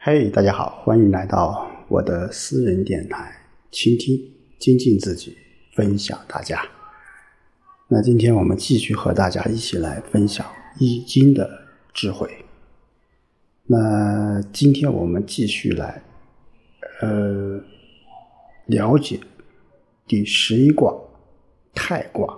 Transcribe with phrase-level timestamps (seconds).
[0.00, 3.36] 嘿，大家好，欢迎来到我的私人电台，
[3.72, 4.16] 倾听、
[4.56, 5.36] 精进自己，
[5.74, 6.64] 分享大家。
[7.88, 10.46] 那今天我们继续和大家一起来分享
[10.78, 11.50] 《易经》的
[11.92, 12.30] 智慧。
[13.66, 16.00] 那今天我们继续来，
[17.00, 17.60] 呃，
[18.66, 19.18] 了解
[20.06, 20.94] 第十一卦
[21.74, 22.32] 太卦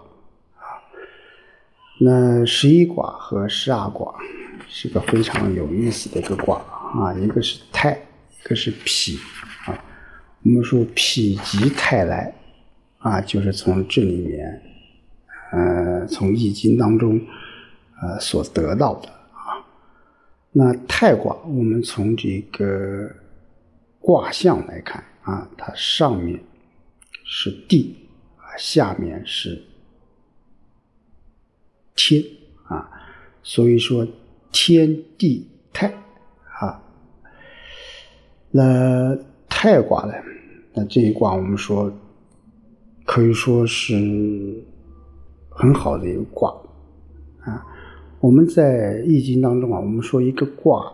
[0.57, 0.81] 啊。
[2.01, 4.15] 那十一卦和十二卦
[4.67, 6.65] 是个非常有意思的一个卦。
[6.93, 9.17] 啊，一个是太，一个是否
[9.67, 9.85] 啊。
[10.43, 12.35] 我们说否极泰来
[12.99, 14.63] 啊，就是从这里面，
[15.53, 17.21] 呃，从易经当中
[18.03, 19.63] 呃所得到的啊。
[20.51, 23.09] 那太卦，我们从这个
[24.01, 26.43] 卦象来看啊，它上面
[27.25, 27.95] 是地
[28.37, 29.63] 啊，下面是
[31.95, 32.21] 天
[32.65, 32.91] 啊，
[33.45, 34.05] 所以说
[34.51, 35.47] 天地。
[38.51, 39.17] 那
[39.49, 40.13] 太卦呢？
[40.75, 41.93] 那这一卦我们说
[43.05, 44.65] 可以说是
[45.49, 46.51] 很好的一个卦
[47.41, 47.67] 啊。
[48.21, 50.93] 我们在易经当中啊，我们说一个卦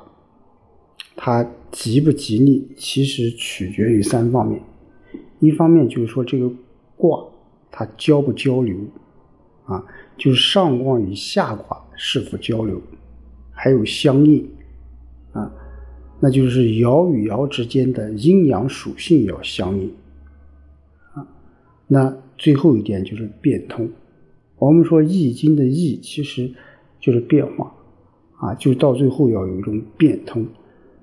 [1.17, 4.61] 它吉不吉利，其实取决于三方面。
[5.41, 6.51] 一方面就是说这个
[6.97, 7.25] 卦
[7.71, 8.77] 它交不交流
[9.65, 9.85] 啊，
[10.17, 12.81] 就是上卦与下卦是否交流，
[13.51, 14.49] 还有相应。
[16.19, 19.93] 那就是爻与爻之间的阴阳属性要相应
[21.13, 21.27] 啊。
[21.87, 23.89] 那最后一点就是变通。
[24.59, 26.51] 我们说《易经》的“易”其实
[26.99, 27.71] 就是变化
[28.39, 30.47] 啊，就到最后要有一种变通。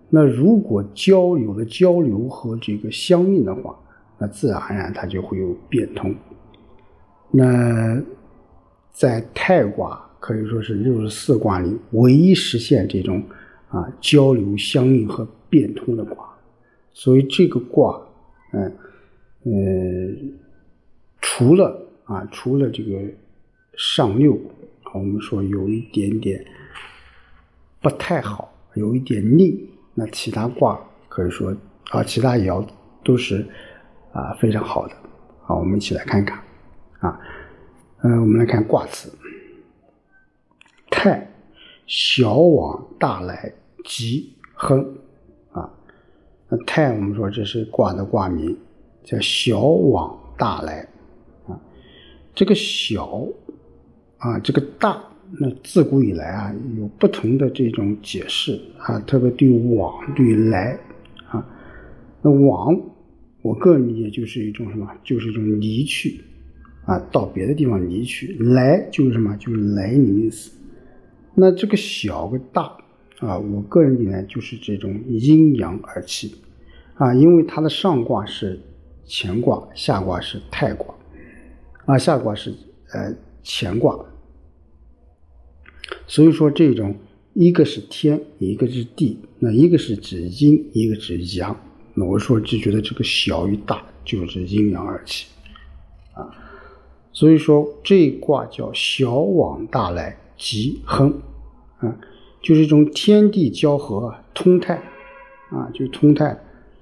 [0.09, 3.75] 那如果交有了交流和这个相应的话，
[4.17, 6.13] 那自然而然它就会有变通。
[7.29, 8.01] 那
[8.91, 13.21] 在太卦可以说是六十四卦里唯一实现这种。
[13.73, 16.31] 啊，交流相应和变通的卦，
[16.93, 17.99] 所以这个卦，
[18.51, 18.71] 嗯，
[19.45, 19.51] 呃，
[21.19, 23.01] 除了啊，除了这个
[23.75, 24.39] 上六，
[24.93, 26.45] 我们说有一点点
[27.81, 30.79] 不太好，有一点逆，那其他卦
[31.09, 31.51] 可以说
[31.89, 32.63] 啊，其他爻
[33.03, 33.43] 都是
[34.11, 34.95] 啊非常好的。
[35.41, 36.37] 好，我们一起来看看
[36.99, 37.19] 啊，
[38.03, 39.11] 嗯，我们来看卦辞，
[40.91, 41.27] 太
[41.87, 43.51] 小往大来。
[43.83, 44.79] 吉亨
[45.51, 45.69] 啊，
[46.49, 48.57] 那太我们说这是卦的卦名，
[49.03, 50.87] 叫小往大来
[51.47, 51.59] 啊。
[52.33, 53.27] 这个小
[54.17, 55.03] 啊，这个大，
[55.39, 60.79] 那自古以来啊有不同的这种解释啊，特别对往对来
[61.27, 61.45] 啊。
[62.21, 62.79] 那往，
[63.41, 64.89] 我个人理解就是一种什么？
[65.03, 66.21] 就是一种离去
[66.85, 68.37] 啊，到别的地方离去。
[68.39, 69.35] 来就是什么？
[69.37, 70.51] 就是来临的意思。
[71.35, 72.77] 那这个小跟大。
[73.19, 76.35] 啊，我个人理解就是这种阴阳二气，
[76.95, 78.59] 啊，因为它的上卦是
[79.07, 80.93] 乾卦，下卦是太卦，
[81.85, 82.53] 啊，下卦是
[82.91, 83.97] 呃乾卦，
[86.05, 86.93] 所以说这种
[87.33, 91.55] 一个是天，一个是地，那一个是指阴，一个指阳，
[91.93, 95.27] 那我说就觉得这个小与大就是阴阳二气，
[96.13, 96.27] 啊，
[97.13, 101.21] 所以说这卦叫小往大来，吉亨，
[101.77, 101.95] 啊。
[102.43, 104.75] 就是一种天地交合、通泰，
[105.49, 106.37] 啊，就通泰，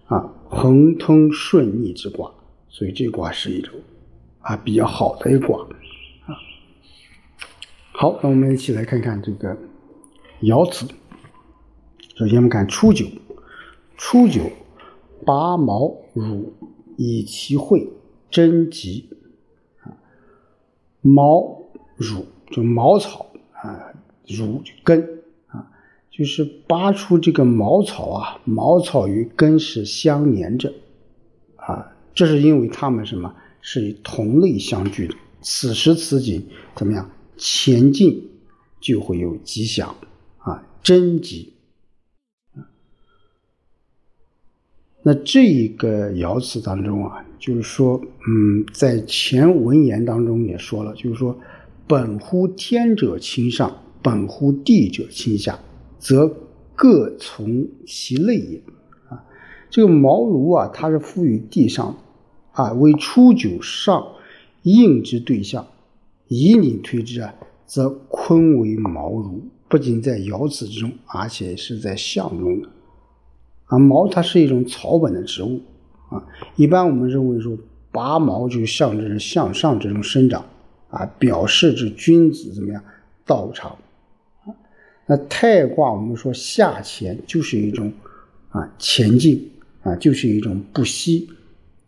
[0.07, 2.31] 啊，亨通顺逆之卦，
[2.67, 3.75] 所以这卦是一种
[4.39, 5.61] 啊比较好的一卦，
[6.25, 6.33] 啊。
[7.91, 9.55] 好，那我们一起来看看这个
[10.41, 10.87] 爻辞。
[12.15, 13.05] 首先我们看初九，
[13.97, 14.41] 初九，
[15.23, 16.51] 拔毛乳
[16.97, 17.87] 以其会，
[18.31, 19.07] 贞吉，
[19.83, 19.93] 啊，
[21.01, 21.61] 毛
[21.95, 23.93] 乳就茅草啊，
[24.27, 25.20] 乳就根。
[26.11, 30.73] 就是拔出这个茅草啊，茅草与根是相连着，
[31.55, 35.15] 啊，这是因为它们什么是以同类相聚的。
[35.41, 36.45] 此时此景
[36.75, 37.09] 怎么样？
[37.37, 38.29] 前进
[38.79, 39.95] 就会有吉祥
[40.37, 41.53] 啊，贞吉。
[45.01, 51.35] 那这一个爻辞当中啊，就是说，嗯，在前文言当中也说了，就是说，
[51.87, 55.59] 本乎天者亲上，本乎地者亲下。
[56.01, 56.35] 则
[56.75, 58.61] 各从其类也，
[59.07, 59.23] 啊，
[59.69, 61.95] 这个茅庐啊，它是附于地上，
[62.53, 64.15] 啊，为初九上
[64.63, 65.67] 应之对象，
[66.27, 67.35] 以你推之啊，
[67.67, 72.69] 则坤为茅庐，不仅在爻辞之中，而且是在象中的，
[73.65, 75.61] 啊，茅它是一种草本的植物，
[76.09, 76.25] 啊，
[76.55, 77.55] 一般我们认为说
[77.91, 80.43] 拔毛就象征着向上这种生长，
[80.89, 82.83] 啊，表示着君子怎么样
[83.23, 83.77] 道长。
[85.11, 87.91] 那太卦，我们说下乾就是一种
[88.47, 89.51] 啊前进
[89.83, 91.27] 啊，就是一种不息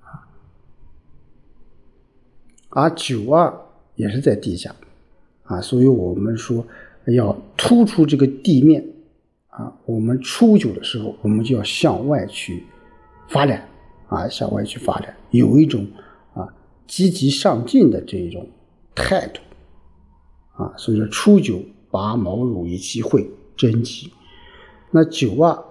[0.02, 0.28] 啊。
[2.72, 3.58] 而九二
[3.96, 4.76] 也是在地下
[5.44, 6.68] 啊，所以我们说
[7.06, 8.86] 要突出这个地面
[9.48, 9.74] 啊。
[9.86, 12.62] 我们初九的时候，我们就要向外去
[13.30, 13.66] 发展
[14.10, 15.88] 啊，向外去发展，有一种
[16.34, 16.46] 啊
[16.88, 18.46] 积极上进的这一种
[18.94, 19.40] 态度
[20.58, 20.74] 啊。
[20.76, 24.12] 所以说初九拔毛乳以其会真吉。
[24.90, 25.64] 那九二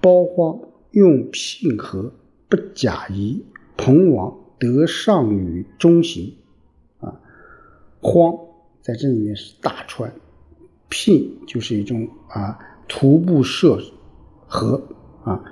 [0.00, 0.60] 包荒
[0.92, 2.12] 用聘和
[2.48, 3.44] 不假仪，
[3.76, 6.36] 彭王得上与中行
[7.00, 7.20] 啊。
[8.00, 8.38] 荒
[8.80, 10.12] 在这里面是大川，
[10.88, 13.80] 聘就是一种啊徒步涉
[14.46, 14.80] 河
[15.24, 15.42] 啊。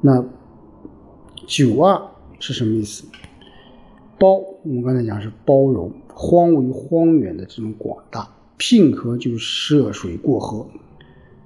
[0.00, 0.24] 那
[1.48, 2.00] 九二
[2.38, 3.04] 是什么意思？
[4.16, 10.66] 包我们刚才讲是包容，荒为荒原的这种广大，聘和就是涉水过河。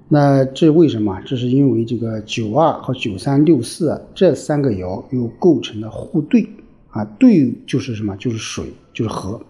[0.09, 1.21] 那这为什么？
[1.25, 6.45] 这是因为这个九二和九三六四这三个爻又构成了互兑
[6.89, 8.17] 啊，兑就是什么？
[8.17, 9.41] 就是水，就是河。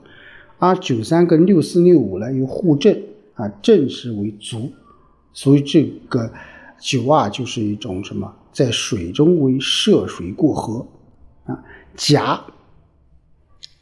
[0.59, 3.01] 而九三跟六四六五呢又互震
[3.33, 4.71] 啊，震是为足，
[5.33, 6.31] 所以这个
[6.79, 8.31] 九二就是一种什么？
[8.53, 10.85] 在水中为涉水过河
[11.45, 11.63] 啊，
[11.95, 12.39] 夹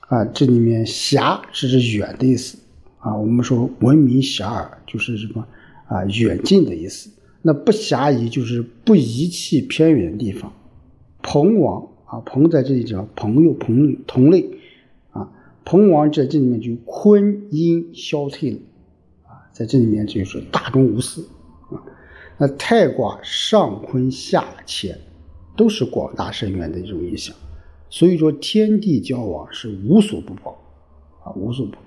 [0.07, 2.57] 啊，这里面狭是指远的意思
[3.03, 3.15] 啊。
[3.15, 5.45] 我们说闻名遐迩就是什么？
[5.87, 7.11] 啊，远近的意思。
[7.45, 10.51] 那不暇夷就是不遗弃偏远的地方。
[11.21, 14.49] 朋王啊，朋在这里叫朋友、朋友同类
[15.11, 15.29] 啊。
[15.65, 18.57] 朋王在这里面就坤阴消退了
[19.27, 21.27] 啊，在这里面就是大公无私
[21.69, 21.83] 啊。
[22.37, 24.97] 那太卦上坤下乾，
[25.57, 27.35] 都是广大深远的一种意象。
[27.89, 30.57] 所以说天地交往是无所不包
[31.23, 31.79] 啊，无所不包。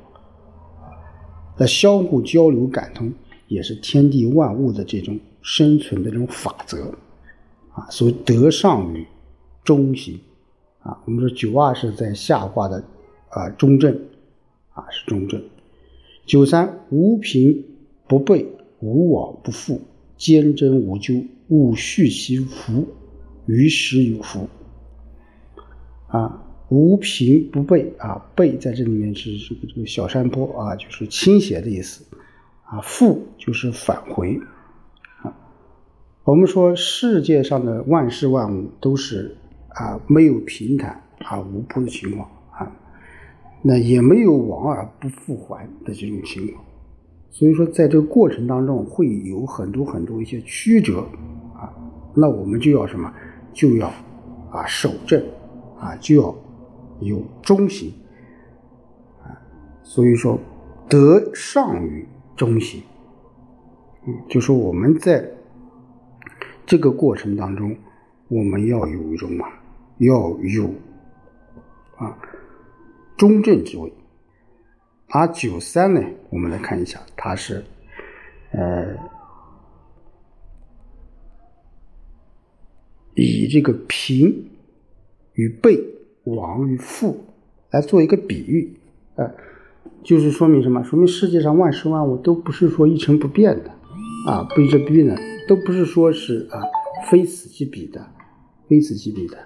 [1.58, 3.12] 那相互交流感通。
[3.49, 6.93] 也是天地万物的这种生存的这种法则
[7.73, 9.06] 啊，所以德上于
[9.62, 10.19] 中行
[10.81, 11.00] 啊。
[11.05, 12.82] 我们说九二是在下卦的
[13.29, 13.97] 啊中正
[14.73, 15.41] 啊是中正。
[16.25, 17.64] 九三无凭
[18.09, 18.44] 不备，
[18.81, 19.81] 无往不复，
[20.17, 22.88] 坚贞无咎，勿恤其福，
[23.47, 24.49] 于时有福
[26.09, 26.43] 啊。
[26.69, 32.05] 无凭不备啊，背在这里面是这个这个小山坡啊，就是倾斜的意思。
[32.65, 34.41] 啊，复就是返回
[35.23, 35.33] 啊。
[36.25, 39.37] 我们说世界上的万事万物都是
[39.69, 42.77] 啊没有平坦啊无铺的情况啊，
[43.62, 46.65] 那也没有往而不复还的这种情况。
[47.31, 51.07] 所以说，在这个过程当中会有很多很多一些曲折
[51.55, 51.73] 啊，
[52.17, 53.12] 那我们就要什么？
[53.53, 53.87] 就要
[54.51, 55.23] 啊守正
[55.79, 56.35] 啊，就要
[57.01, 57.93] 有中行
[59.23, 59.33] 啊。
[59.83, 60.39] 所以说，
[60.89, 62.07] 得上于。
[62.37, 62.83] 中心，
[64.07, 65.27] 嗯，就说我们在
[66.67, 67.75] 这个过程当中，
[68.29, 69.47] 我们要有一种嘛，
[69.97, 70.71] 要有
[71.97, 72.15] 啊
[73.17, 73.91] 中正之位。
[75.09, 77.65] 而九三呢，我们来看一下，它是
[78.51, 78.95] 呃
[83.15, 84.47] 以这个平
[85.33, 85.75] 与背、
[86.26, 87.25] 王与父
[87.70, 88.78] 来做一个比喻，
[89.14, 89.31] 呃。
[90.02, 90.84] 就是说明什么？
[90.84, 93.70] 说明世界上万事万物都不是说一成不变的，
[94.28, 95.17] 啊，不一成不变的，
[95.49, 96.62] 都不是说是啊
[97.11, 98.06] 非此即彼的，
[98.68, 99.37] 非此即彼的，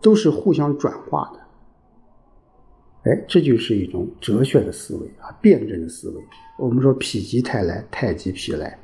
[0.00, 3.10] 都是互相转化的。
[3.10, 6.22] 哎，这就是一种哲学的思维啊，辩证的思维。
[6.56, 8.78] 我们说否极泰来，泰极否来，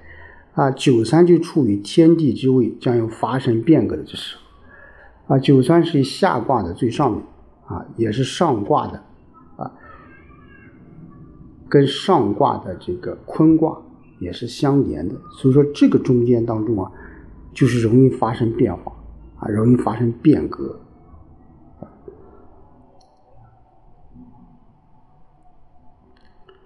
[0.54, 4.36] 啊，九三就处于天地之位，将要发生变革的之时，
[5.26, 7.22] 啊，九三是下卦的最上面，
[7.66, 9.02] 啊，也是上卦的。
[9.56, 9.70] 啊
[11.66, 13.76] 跟上卦的这个坤卦
[14.20, 16.92] 也是相连的，所以说这个中间当中啊，
[17.52, 18.92] 就是容易发生变化
[19.40, 20.78] 啊，容易发生变革。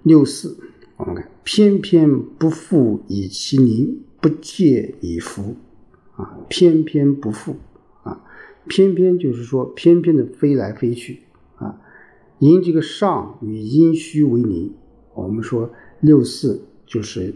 [0.03, 0.59] 六四，
[0.99, 5.57] 我们看，偏偏不复以其宁，不借以福
[6.17, 7.57] 啊，偏偏不复，
[8.69, 11.23] 偏偏就是说偏偏的飞来飞去
[11.57, 11.81] 啊，
[12.39, 14.73] 因这个上与阴虚为邻。
[15.15, 17.35] 我们说六四就是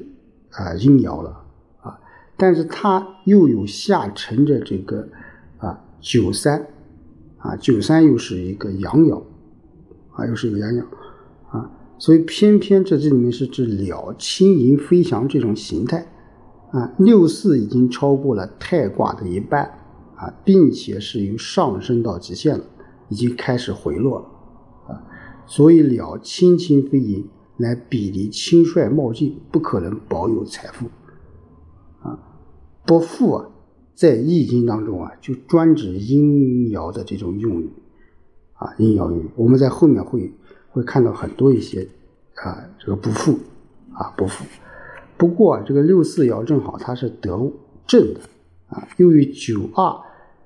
[0.51, 1.43] 啊阴爻了
[1.81, 1.99] 啊，
[2.37, 5.09] 但是它又有下沉着这个
[5.59, 6.65] 啊九三
[7.39, 9.21] 啊九三又是一个阳爻
[10.13, 10.85] 啊又是一个阳爻
[11.51, 16.07] 啊，所以偏偏这这里面是指鸟轻盈飞翔这种形态
[16.71, 19.69] 啊六四已经超过了太卦的一半
[20.23, 22.65] 啊，并且是由上升到极限了，
[23.09, 25.03] 已经开始回落了啊，
[25.47, 27.29] 所以鸟轻轻飞盈。
[27.59, 30.87] 来比离轻率冒进，不可能保有财富
[32.01, 32.19] 啊！
[32.85, 33.51] 不富啊，
[33.95, 37.71] 在易经当中啊，就专指阴爻的这种用语
[38.55, 39.31] 啊，阴爻用语。
[39.37, 40.33] 我们在后面会
[40.71, 41.87] 会看到很多一些
[42.43, 43.39] 啊，这个不复
[43.93, 44.45] 啊，不复。
[45.17, 47.53] 不过这个六四爻正好它是得
[47.87, 48.21] 正的
[48.71, 50.01] 啊，又与九二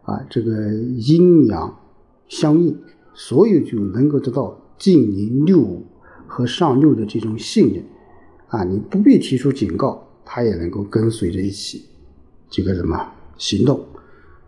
[0.06, 1.78] 啊这个阴阳
[2.28, 2.76] 相应，
[3.12, 5.84] 所以就能够得到近邻六五
[6.26, 7.84] 和上六的这种信任
[8.48, 11.84] 啊，你不必提出警告，它也能够跟随着一起
[12.48, 13.84] 这个什么行动，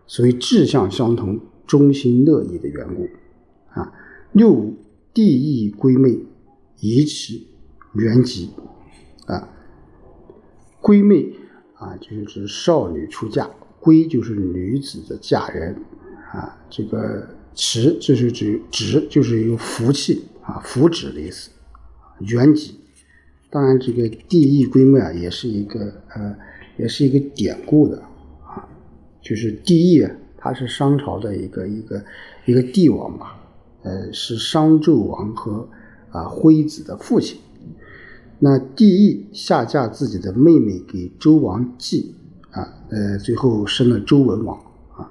[0.06, 3.08] 所以志向相同、忠心乐意的缘故
[3.70, 3.92] 啊。
[4.32, 4.76] 六五
[5.12, 6.20] 地义归妹，
[6.80, 7.40] 以此
[7.94, 8.50] 原籍
[9.26, 9.48] 啊。
[10.80, 11.34] 闺妹
[11.74, 13.50] 啊，就是指少女出嫁，
[13.80, 15.75] 归就是女子的嫁人
[16.32, 16.56] 啊。
[16.70, 21.50] 这个池就是指指就是有福气啊，福祉的意思。
[22.20, 22.75] 原籍，
[23.50, 26.37] 当然这个帝义闺妹啊，也是一个呃，
[26.76, 28.02] 也是一个典故的
[28.44, 28.68] 啊。
[29.23, 30.06] 就是帝义，
[30.37, 32.04] 他是商朝的一个一个
[32.47, 33.38] 一个帝王吧，
[33.82, 35.68] 呃，是商纣王和
[36.11, 37.38] 啊徽子的父亲。
[38.40, 42.14] 那帝义下嫁自己的妹妹给周王季，
[42.58, 44.58] 啊，呃，最后生了周文王，
[44.96, 45.08] 啊，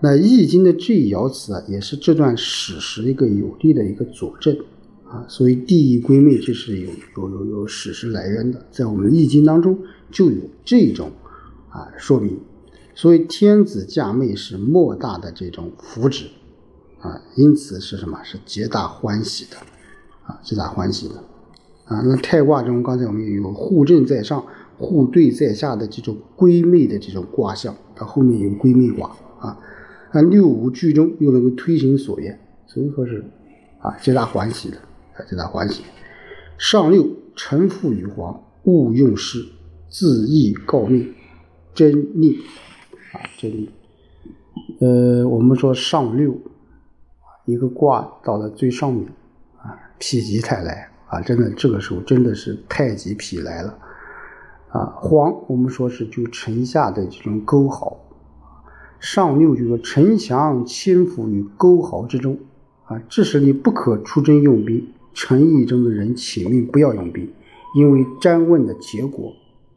[0.00, 4.56] 那《易经》的这一爻辞啊，也是这段史实一个有力的一个佐证，
[5.04, 9.78] 啊，所以帝义归妹这是有有有有史实来源的，在我们《易经》当中
[10.10, 11.12] 就有这种
[11.68, 12.40] 啊说明，
[12.94, 16.28] 所以天子嫁妹是莫大的这种福祉，
[17.00, 18.18] 啊，因此是什么？
[18.24, 19.58] 是皆大欢喜的，
[20.24, 21.22] 啊，皆大欢喜的。
[21.84, 24.44] 啊，那太卦中，刚才我们有互正在上、
[24.78, 29.58] 互对在下的这种归妹的这种卦象，它后面有归妹卦啊。
[30.12, 33.24] 那六五居中又能够推行所愿，所以说是
[33.80, 34.76] 啊，皆大欢喜的
[35.14, 35.82] 啊，皆大欢喜。
[36.56, 37.06] 上六
[37.36, 39.44] 臣父与皇，勿用事，
[39.88, 41.12] 自意告命，
[41.74, 42.36] 真逆
[43.12, 43.70] 啊，真逆。
[44.80, 46.36] 呃，我们说上六
[47.44, 49.06] 一个卦到了最上面
[49.58, 50.88] 啊，否极泰来。
[51.08, 53.78] 啊，真的，这个时候真的是太极否来了，
[54.70, 57.98] 啊，黄我们说是就臣下的这种沟壕，
[59.00, 62.38] 上六就说臣降千伏于沟壕之中，
[62.84, 67.32] 啊，致使你不可出征用兵，臣意中的人请命不要用兵，
[67.74, 69.32] 因为占问的结果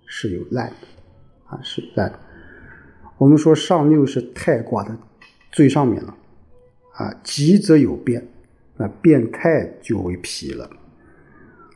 [0.06, 0.88] 是有难的，
[1.46, 2.12] 啊，是难。
[3.18, 4.98] 我们说上六是太卦的
[5.52, 6.16] 最上面了，
[6.96, 8.28] 啊，吉则有变，
[8.76, 10.70] 那变态就为否了。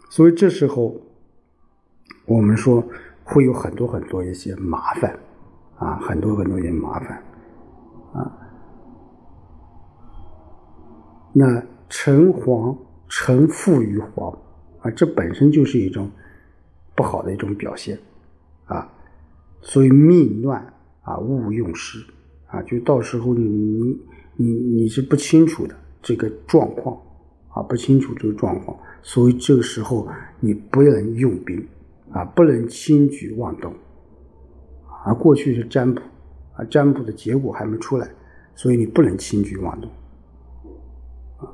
[0.10, 0.96] 所以这时候，
[2.25, 2.84] 我们说
[3.24, 5.17] 会有很多很多一些麻烦，
[5.77, 7.24] 啊，很多很多一些麻烦，
[8.13, 8.32] 啊，
[11.34, 12.75] 那臣皇
[13.08, 14.32] 臣附于皇，
[14.82, 16.10] 啊，这本身就是一种
[16.96, 18.00] 不好的一种表现，
[18.65, 18.91] 啊，
[19.62, 22.03] 所以命乱啊，勿用事，
[22.48, 24.00] 啊，就到时候你你
[24.36, 27.00] 你你是不清楚的这个状况，
[27.50, 28.75] 啊，不清楚这个状况。
[29.03, 30.08] 所以这个时候
[30.39, 31.63] 你不能用兵
[32.12, 33.74] 啊，不能轻举妄动
[35.04, 35.14] 啊。
[35.14, 36.02] 过去是占卜
[36.56, 38.08] 啊，占卜的结果还没出来，
[38.54, 39.90] 所以你不能轻举妄动
[41.38, 41.50] 啊。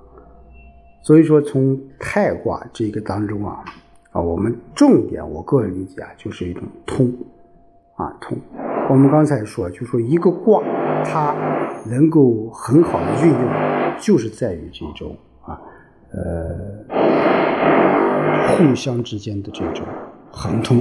[1.03, 3.63] 所以说从太卦这个当中啊
[4.11, 7.11] 啊，我们重点我个人理解啊，就是一种通
[7.95, 8.37] 啊通。
[8.89, 10.61] 我们刚才说，就说一个卦
[11.03, 11.33] 它
[11.89, 13.49] 能够很好的运用，
[13.99, 15.59] 就是在于这种啊
[16.11, 16.85] 呃。
[18.57, 19.85] 互相之间的这种
[20.31, 20.79] 恒通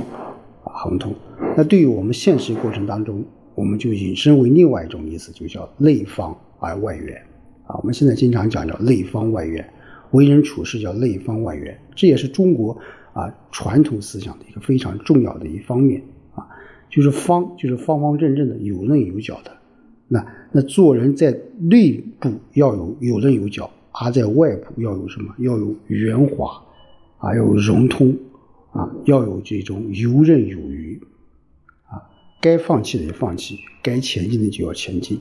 [0.65, 1.13] 啊，恒通。
[1.57, 7.21] 那对于我们现实过程当中，我们就引申为另外一种意思，就叫内方而外圆
[7.67, 7.77] 啊。
[7.79, 9.69] 我们现在经常讲叫内方外圆，
[10.13, 12.79] 为人处事叫内方外圆，这也是中国
[13.13, 16.01] 啊传统思想的一个非常重要的一方面
[16.35, 16.47] 啊。
[16.89, 19.51] 就是方，就是方方正正的，有棱有角的。
[20.07, 25.35] 那那做人在内部要有有棱有角，而在外部要有什么？
[25.39, 26.63] 要有圆滑。
[27.19, 28.17] 啊，要有融通，
[28.73, 31.01] 啊，要有这种游刃有余，
[31.87, 32.01] 啊，
[32.41, 35.19] 该放弃的就放弃，该前进的就要前进，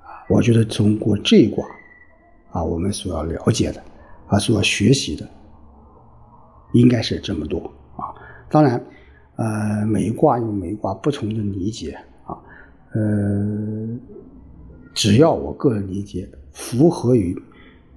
[0.00, 1.66] 啊，我觉得通过这一卦，
[2.50, 3.82] 啊，我们所要了解的，
[4.26, 5.28] 啊，所要学习的，
[6.72, 7.58] 应该是这么多，
[7.96, 8.14] 啊，
[8.48, 8.82] 当然，
[9.36, 12.36] 呃，每一卦有每一卦不同的理解，啊，
[12.94, 13.98] 呃，
[14.94, 17.36] 只要我个人理解符合于。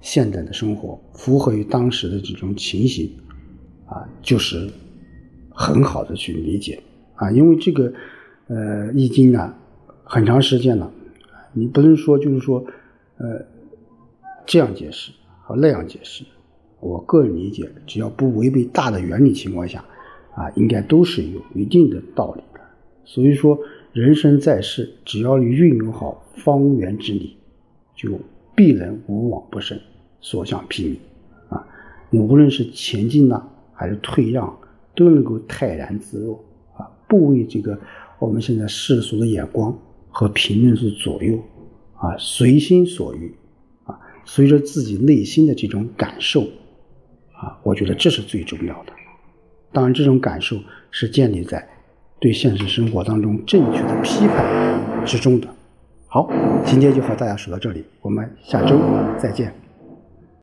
[0.00, 3.10] 现代的生活符合于当时的这种情形，
[3.88, 4.68] 啊，就是
[5.50, 6.82] 很好的去理解
[7.14, 7.92] 啊，因为这个
[8.46, 9.54] 呃《易经》呢，
[10.04, 10.92] 很长时间了，
[11.52, 12.64] 你不能说就是说
[13.16, 13.44] 呃
[14.46, 15.10] 这样解释
[15.42, 16.24] 和那样解释，
[16.80, 19.84] 我个人理解，只要不违背大的原理情况下，
[20.34, 22.60] 啊，应该都是有一定的道理的。
[23.04, 23.58] 所以说，
[23.92, 27.36] 人生在世，只要你运用好方圆之理，
[27.96, 28.20] 就
[28.54, 29.78] 必能无往不胜，
[30.20, 31.54] 所向披靡。
[31.54, 31.66] 啊，
[32.10, 33.48] 你无论是前进呢，
[33.78, 34.58] 还是退让，
[34.96, 36.44] 都能够泰然自若。
[36.76, 37.78] 啊，不为这个
[38.18, 39.72] 我们现在世俗的眼光
[40.10, 41.38] 和评论所左右。
[41.94, 43.32] 啊，随心所欲。
[43.84, 46.42] 啊，随着自己内心的这种感受。
[47.32, 48.92] 啊，我觉得这是最重要的。
[49.72, 50.56] 当然，这种感受
[50.90, 51.68] 是建立在。
[52.20, 55.46] 对现实生活当中正确的批判之中的，
[56.08, 56.28] 好，
[56.64, 58.76] 今天就和大家说到这里，我们下周
[59.16, 59.67] 再见。